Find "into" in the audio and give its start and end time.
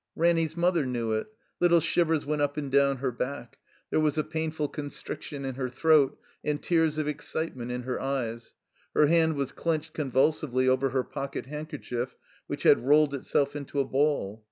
13.55-13.79